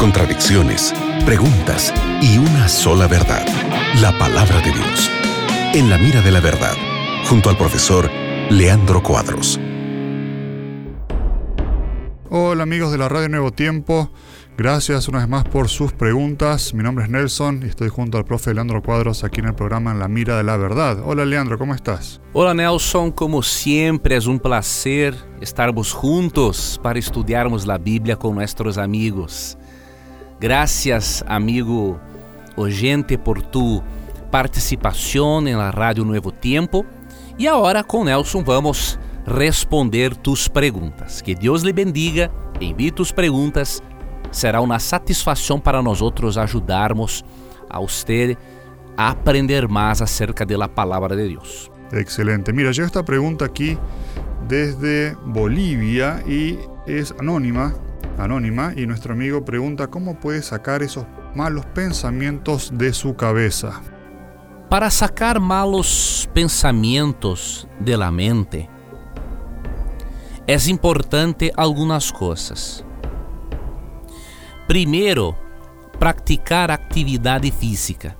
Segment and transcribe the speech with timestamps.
[0.00, 0.92] contradicciones,
[1.24, 3.46] preguntas y una sola verdad,
[4.00, 5.08] la palabra de Dios.
[5.72, 6.74] En la mira de la verdad,
[7.28, 8.10] junto al profesor
[8.50, 9.60] Leandro Cuadros.
[12.28, 14.10] Hola amigos de la Radio Nuevo Tiempo,
[14.60, 16.74] gracias una vez más por sus preguntas.
[16.74, 19.90] Mi nombre es Nelson y estoy junto al profe Leandro Cuadros aquí en el programa
[19.90, 20.98] En la Mira de la Verdad.
[21.02, 22.20] Hola Leandro, ¿cómo estás?
[22.34, 28.76] Hola Nelson, como siempre es un placer estarmos juntos para estudiarmos la Biblia con nuestros
[28.76, 29.56] amigos.
[30.38, 31.98] Gracias amigo
[32.56, 33.82] oyente por tu
[34.30, 36.84] participación en la Radio Nuevo Tiempo.
[37.38, 41.22] E agora com Nelson vamos responder tus perguntas.
[41.22, 42.30] Que Deus lhe bendiga,
[42.60, 43.82] envie tus perguntas.
[44.30, 47.24] Será uma satisfação para nós outros ajudarmos
[47.68, 48.36] a você
[48.96, 51.70] a aprender mais acerca da palavra de Deus.
[51.92, 52.52] Excelente.
[52.52, 53.78] Mira, llega esta pregunta aquí
[54.46, 57.74] desde Bolivia y es anónima,
[58.18, 63.80] anónima y nuestro amigo pregunta cómo puede sacar esos malos pensamientos de su cabeza.
[64.68, 68.68] Para sacar malos pensamentos de la mente,
[70.46, 72.84] é importante algumas coisas.
[74.70, 75.34] Primeiro,
[75.98, 78.16] praticar atividade física.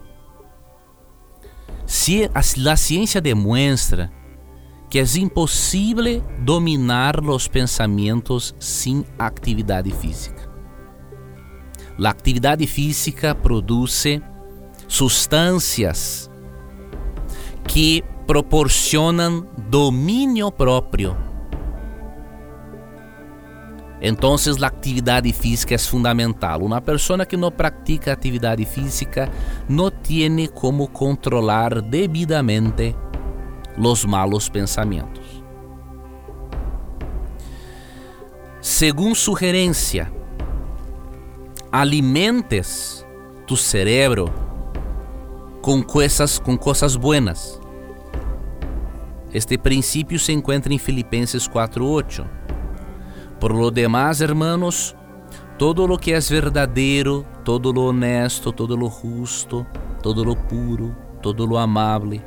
[1.86, 4.10] Se a ciência demonstra
[4.90, 10.50] que é impossível dominar os pensamentos sem atividade física.
[12.04, 14.06] A atividade física produz
[14.88, 16.28] substâncias
[17.68, 21.16] que proporcionam domínio próprio.
[24.00, 26.62] Então, a atividade física é fundamental.
[26.62, 29.30] Uma pessoa que não pratica atividade física
[29.68, 32.96] não tem como controlar devidamente
[33.76, 35.42] os malos pensamentos.
[38.60, 40.10] Segundo sugerência,
[41.70, 43.06] alimentes
[43.46, 44.32] tu cérebro
[45.60, 47.60] com coisas, com coisas buenas.
[49.32, 52.39] Este princípio se encontra em Filipenses 4:8.
[53.40, 54.94] Por lo demás, hermanos,
[55.58, 59.66] todo lo que es verdadeiro, todo lo honesto, todo lo justo,
[60.02, 62.22] todo lo puro, todo lo amable,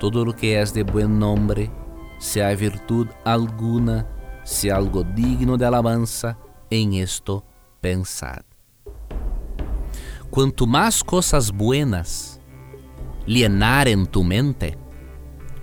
[0.00, 1.70] todo lo que es de buen nombre,
[2.18, 4.06] se hay virtud alguna,
[4.42, 6.36] se algo digno de alabanza,
[6.68, 7.44] en esto
[7.80, 8.42] pensad.
[10.30, 12.40] Quanto mais coisas buenas
[13.24, 14.76] llenarem tu mente,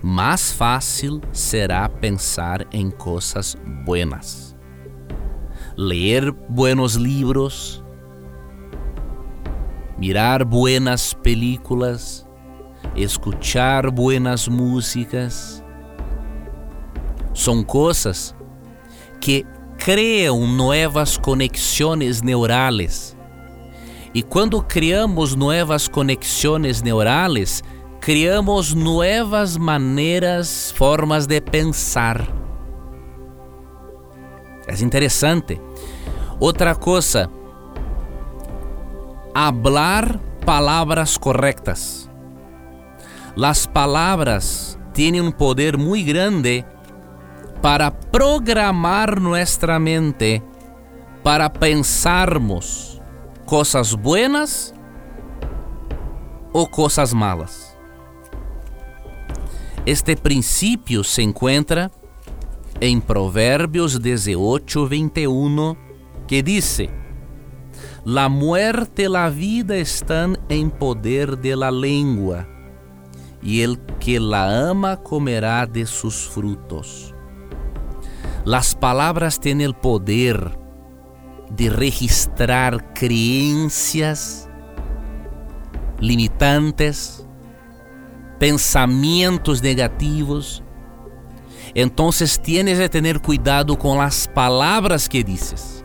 [0.02, 4.53] mais fácil será pensar em coisas buenas.
[5.76, 7.82] Ler buenos libros,
[9.98, 12.24] mirar buenas películas,
[12.94, 15.64] escuchar buenas músicas,
[17.32, 18.36] são coisas
[19.20, 19.44] que
[19.76, 23.16] criam novas conexões neurales.
[24.14, 27.64] E quando criamos novas conexões neurales,
[28.00, 32.43] criamos novas maneiras, formas de pensar.
[34.80, 35.60] Interessante.
[36.40, 37.30] Outra coisa,
[39.34, 42.10] hablar palavras correctas.
[43.36, 46.64] Las palavras têm um poder muito grande
[47.60, 50.42] para programar nossa mente
[51.22, 53.00] para pensarmos
[53.46, 54.74] coisas buenas
[56.52, 57.74] ou coisas malas.
[59.86, 61.90] Este princípio se encontra
[62.80, 65.76] em Provérbios 18, 21,
[66.26, 66.80] que diz:
[68.04, 72.46] La muerte e la vida estão em poder de la lengua,
[73.42, 77.14] e el que la ama comerá de sus frutos.
[78.44, 80.58] Las palabras têm o poder
[81.50, 84.48] de registrar creencias
[86.00, 87.26] limitantes,
[88.38, 90.63] pensamentos negativos.
[91.74, 95.84] Então tienes de ter cuidado com as palavras que dices.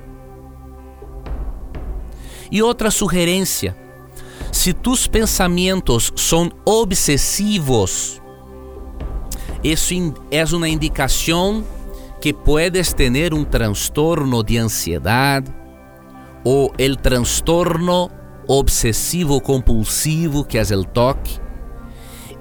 [2.52, 3.76] E outra sugerência:
[4.52, 8.22] se tus pensamentos são obsessivos,
[9.64, 9.94] isso
[10.30, 11.64] é uma indicação
[12.22, 15.52] que puedes ter um transtorno de ansiedade
[16.44, 18.12] ou o transtorno
[18.48, 21.49] obsessivo compulsivo, que é o TOC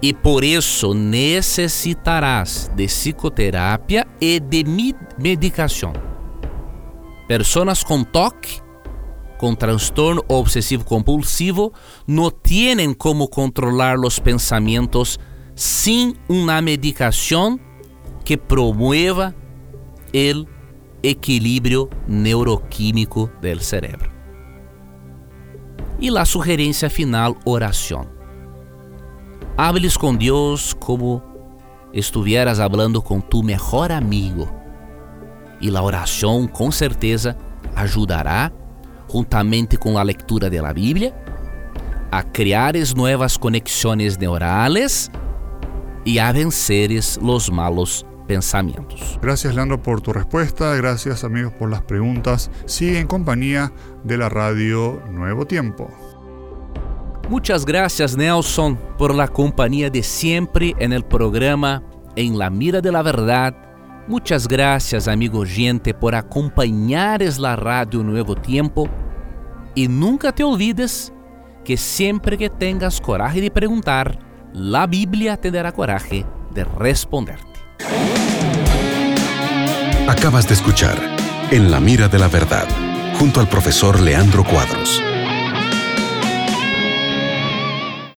[0.00, 4.64] e por isso necessitarás de psicoterapia e de
[5.18, 5.92] medicação.
[7.26, 8.62] Pessoas com TOC,
[9.38, 11.72] com transtorno obsessivo compulsivo,
[12.06, 15.18] não têm como controlar os pensamentos
[15.54, 17.58] sem uma medicação
[18.24, 19.34] que promueva
[20.14, 20.46] o
[21.02, 24.10] equilíbrio neuroquímico do cérebro.
[26.00, 28.17] Y la sugerencia final, oración.
[29.60, 31.20] Hables con Dios como
[31.92, 34.48] estuvieras hablando con tu mejor amigo.
[35.60, 37.36] E a oração, com certeza,
[37.74, 38.52] ajudará,
[39.12, 41.12] juntamente com a leitura da Bíblia,
[42.08, 45.10] a criares novas conexões neurais
[46.06, 49.18] e a venceres os malos pensamientos.
[49.20, 52.48] Gracias Leandro por tu respuesta, gracias amigos por las preguntas.
[52.64, 53.72] Sigue en compañía
[54.04, 55.90] de la radio Nuevo Tiempo.
[57.28, 61.82] Muchas gracias Nelson por la compañía de siempre en el programa
[62.16, 63.54] En la Mira de la Verdad.
[64.06, 68.88] Muchas gracias amigo gente por acompañares la radio Nuevo Tiempo
[69.74, 71.12] y nunca te olvides
[71.66, 74.18] que siempre que tengas coraje de preguntar,
[74.54, 76.24] la Biblia te dará coraje
[76.54, 77.60] de responderte.
[80.08, 80.96] Acabas de escuchar
[81.50, 82.66] En la Mira de la Verdad,
[83.18, 85.02] junto al profesor Leandro Cuadros.